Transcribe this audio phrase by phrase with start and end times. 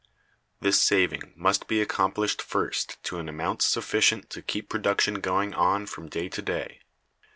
[0.61, 5.85] This saving must be accomplished first to an amount sufficient to keep production going on
[5.85, 6.79] from day to day.